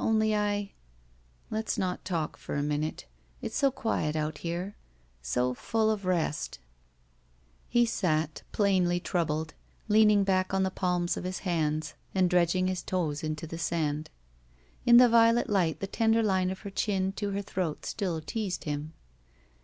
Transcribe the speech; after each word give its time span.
"Only 0.00 0.32
I— 0.32 0.70
Let's 1.50 1.76
not 1.76 2.04
talk 2.04 2.36
for 2.36 2.54
a 2.54 2.62
minute. 2.62 3.06
It's 3.42 3.56
so 3.56 3.72
quiet 3.72 4.14
out 4.14 4.38
here— 4.38 4.76
so 5.34 5.54
full 5.54 5.90
of 5.90 6.04
rest." 6.04 6.60
133 7.72 7.80
THE 7.80 7.84
VERTICAL 7.84 8.36
CITY 8.36 8.44
He 8.46 8.46
sat, 8.46 8.52
plainly 8.52 9.00
troubled, 9.00 9.54
leaning 9.88 10.22
back 10.22 10.54
on 10.54 10.62
the 10.62 10.70
palms 10.70 11.16
of 11.16 11.24
his 11.24 11.40
hands 11.40 11.94
and 12.14 12.30
dredging 12.30 12.68
his 12.68 12.84
toes 12.84 13.24
into 13.24 13.48
the 13.48 13.58
sand. 13.58 14.08
In 14.86 14.98
the 14.98 15.08
violet 15.08 15.50
light 15.50 15.80
the 15.80 15.88
tender 15.88 16.22
line 16.22 16.50
of 16.50 16.60
her 16.60 16.70
chin 16.70 17.10
to 17.14 17.30
her 17.32 17.42
throat 17.42 17.84
still 17.84 18.20
teased 18.20 18.62
him. 18.62 18.92